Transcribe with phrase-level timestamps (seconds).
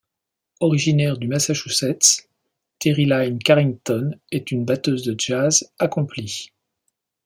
[0.61, 2.27] Originaire du Massachusetts,
[2.79, 6.51] Terri Lyne Carrington est une batteuse de jazz accomplie.